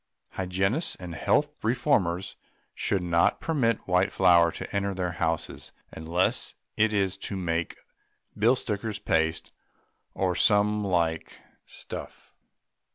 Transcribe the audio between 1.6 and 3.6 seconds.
reformers should not